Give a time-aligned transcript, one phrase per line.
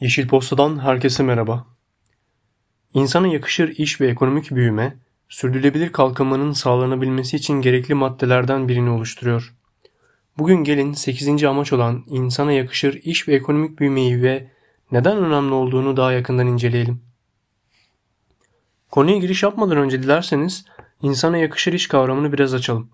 [0.00, 1.66] Yeşil Posta'dan herkese merhaba.
[2.94, 4.96] İnsana yakışır iş ve ekonomik büyüme,
[5.28, 9.54] sürdürülebilir kalkınmanın sağlanabilmesi için gerekli maddelerden birini oluşturuyor.
[10.38, 11.44] Bugün gelin 8.
[11.44, 14.48] amaç olan insana yakışır iş ve ekonomik büyümeyi ve
[14.92, 17.02] neden önemli olduğunu daha yakından inceleyelim.
[18.90, 20.64] Konuya giriş yapmadan önce dilerseniz
[21.02, 22.90] insana yakışır iş kavramını biraz açalım.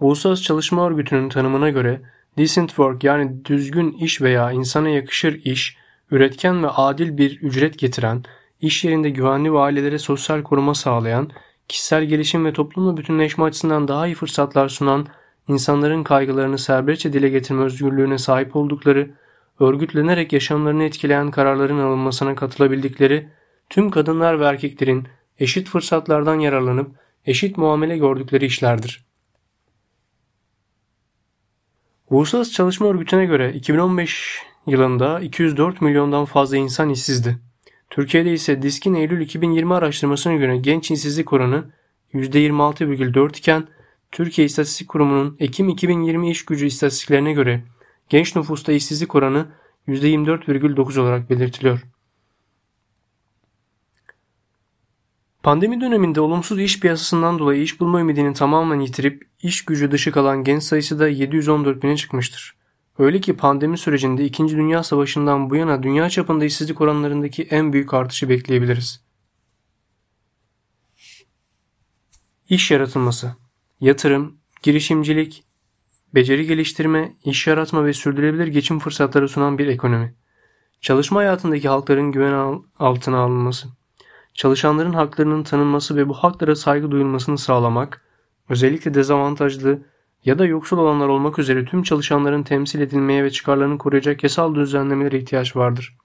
[0.00, 2.00] Uluslararası Çalışma Örgütü'nün tanımına göre
[2.38, 5.81] decent work yani düzgün iş veya insana yakışır iş
[6.12, 8.24] üretken ve adil bir ücret getiren,
[8.60, 11.30] iş yerinde güvenli ve ailelere sosyal koruma sağlayan,
[11.68, 15.06] kişisel gelişim ve toplumla bütünleşme açısından daha iyi fırsatlar sunan,
[15.48, 19.10] insanların kaygılarını serbestçe dile getirme özgürlüğüne sahip oldukları,
[19.60, 23.28] örgütlenerek yaşamlarını etkileyen kararların alınmasına katılabildikleri,
[23.70, 25.08] tüm kadınlar ve erkeklerin
[25.38, 26.90] eşit fırsatlardan yararlanıp
[27.26, 29.04] eşit muamele gördükleri işlerdir.
[32.10, 37.38] Uluslararası Çalışma Örgütü'ne göre 2015 yılında 204 milyondan fazla insan işsizdi.
[37.90, 41.64] Türkiye'de ise Disk'in Eylül 2020 araştırmasına göre genç işsizlik oranı
[42.14, 43.68] %26,4 iken
[44.12, 47.64] Türkiye İstatistik Kurumu'nun Ekim 2020 iş gücü istatistiklerine göre
[48.08, 49.46] genç nüfusta işsizlik oranı
[49.88, 51.80] %24,9 olarak belirtiliyor.
[55.42, 60.44] Pandemi döneminde olumsuz iş piyasasından dolayı iş bulma ümidini tamamen yitirip iş gücü dışı kalan
[60.44, 62.61] genç sayısı da 714 bine çıkmıştır.
[62.98, 64.48] Öyle ki pandemi sürecinde 2.
[64.48, 69.04] Dünya Savaşı'ndan bu yana dünya çapında işsizlik oranlarındaki en büyük artışı bekleyebiliriz.
[72.48, 73.36] İş yaratılması,
[73.80, 75.44] yatırım, girişimcilik,
[76.14, 80.14] beceri geliştirme, iş yaratma ve sürdürülebilir geçim fırsatları sunan bir ekonomi.
[80.80, 83.68] Çalışma hayatındaki halkların güven altına alınması,
[84.34, 88.04] çalışanların haklarının tanınması ve bu haklara saygı duyulmasını sağlamak,
[88.48, 89.82] özellikle dezavantajlı,
[90.24, 95.18] ya da yoksul olanlar olmak üzere tüm çalışanların temsil edilmeye ve çıkarlarını koruyacak yasal düzenlemelere
[95.18, 95.96] ihtiyaç vardır.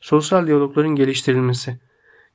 [0.00, 1.80] Sosyal diyalogların geliştirilmesi,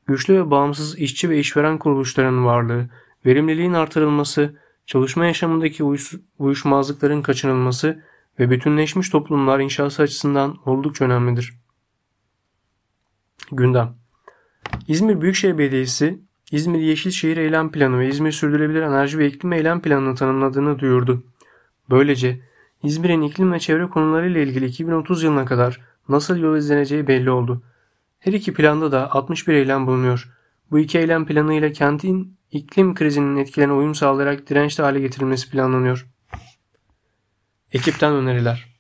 [0.05, 2.89] güçlü ve bağımsız işçi ve işveren kuruluşlarının varlığı,
[3.25, 5.83] verimliliğin artırılması, çalışma yaşamındaki
[6.39, 8.03] uyuşmazlıkların kaçınılması
[8.39, 11.53] ve bütünleşmiş toplumlar inşası açısından oldukça önemlidir.
[13.51, 13.95] Gündem
[14.87, 20.15] İzmir Büyükşehir Belediyesi İzmir Yeşilşehir Eylem Planı ve İzmir Sürdürülebilir Enerji ve İklim Eylem Planı'nı
[20.15, 21.23] tanımladığını duyurdu.
[21.89, 22.39] Böylece
[22.83, 27.63] İzmir'in iklim ve çevre konularıyla ilgili 2030 yılına kadar nasıl yol izleneceği belli oldu.
[28.19, 30.29] Her iki planda da 61 eylem bulunuyor.
[30.71, 36.07] Bu iki eylem planı ile kentin iklim krizinin etkilerine uyum sağlayarak dirençli hale getirilmesi planlanıyor.
[37.73, 38.71] Ekipten öneriler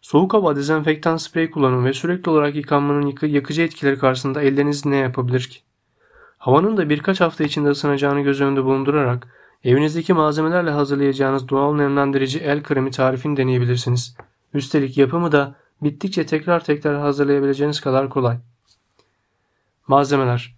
[0.00, 5.40] Soğuk hava dezenfektan sprey kullanın ve sürekli olarak yıkanmanın yakıcı etkileri karşısında elleriniz ne yapabilir
[5.40, 5.58] ki?
[6.46, 9.28] Havanın da birkaç hafta içinde ısınacağını göz önünde bulundurarak
[9.64, 14.16] evinizdeki malzemelerle hazırlayacağınız doğal nemlendirici el kremi tarifini deneyebilirsiniz.
[14.54, 18.38] Üstelik yapımı da bittikçe tekrar tekrar hazırlayabileceğiniz kadar kolay.
[19.86, 20.56] Malzemeler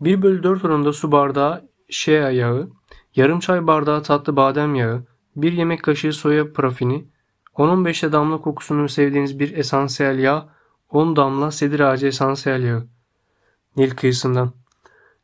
[0.00, 2.70] 1 bölü 4 oranında su bardağı shea yağı,
[3.16, 5.04] yarım çay bardağı tatlı badem yağı,
[5.36, 7.04] 1 yemek kaşığı soya parafini,
[7.54, 10.48] 10-15 damla kokusunu sevdiğiniz bir esansiyel yağ,
[10.90, 12.92] 10 damla sedir ağacı esansiyel yağı.
[13.76, 14.52] Nil kıyısından.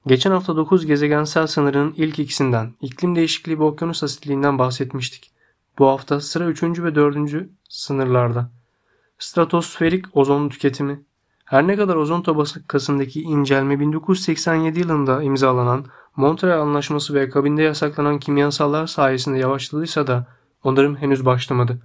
[0.07, 5.33] Geçen hafta 9 gezegensel sınırının ilk ikisinden, iklim değişikliği ve okyanus asitliğinden bahsetmiştik.
[5.79, 6.63] Bu hafta sıra 3.
[6.63, 7.47] ve 4.
[7.69, 8.51] sınırlarda.
[9.19, 11.03] Stratosferik ozon tüketimi.
[11.45, 15.85] Her ne kadar ozon tabakasındaki incelme 1987 yılında imzalanan
[16.17, 20.27] Montreal Anlaşması ve akabinde yasaklanan kimyasallar sayesinde yavaşladıysa da
[20.65, 21.79] onların henüz başlamadı.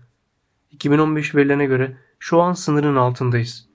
[0.71, 3.67] 2015 verilerine göre şu an sınırın altındayız.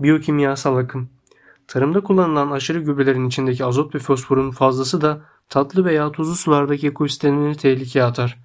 [0.00, 1.13] Biyokimyasal akım
[1.68, 7.56] Tarımda kullanılan aşırı gübrelerin içindeki azot ve fosforun fazlası da tatlı veya tuzlu sulardaki ekosistemleri
[7.56, 8.38] tehlikeye atar.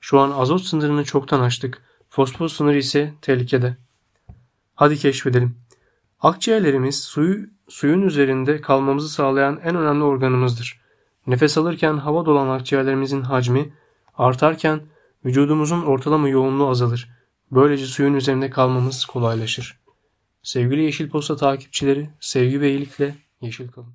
[0.00, 1.82] Şu an azot sınırını çoktan aştık.
[2.08, 3.76] Fosfor sınırı ise tehlikede.
[4.74, 5.56] Hadi keşfedelim.
[6.20, 10.80] Akciğerlerimiz suyu, suyun üzerinde kalmamızı sağlayan en önemli organımızdır.
[11.26, 13.72] Nefes alırken hava dolan akciğerlerimizin hacmi
[14.18, 14.80] artarken
[15.24, 17.10] vücudumuzun ortalama yoğunluğu azalır.
[17.50, 19.80] Böylece suyun üzerinde kalmamız kolaylaşır.
[20.46, 23.94] Sevgili Yeşil Posta takipçileri, sevgi ve iyilikle yeşil kalın.